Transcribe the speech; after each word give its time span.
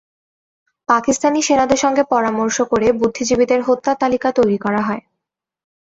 পাকিস্তানি 0.89 1.39
সেনাদের 1.41 1.79
সঙ্গে 1.79 2.03
পরামর্শ 2.13 2.57
করে 2.71 2.87
বুদ্ধিজীবীদের 2.99 3.59
হত্যার 3.61 3.99
তালিকা 4.01 4.29
তৈরি 4.31 4.57
করা 4.57 4.81
হয়। 4.87 5.03